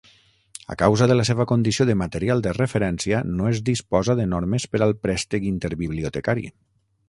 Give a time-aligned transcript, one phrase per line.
[0.75, 4.69] A causa de la seva condició de material de referència, no es disposa de normes
[4.73, 6.53] per al préstec interbibiliotecari.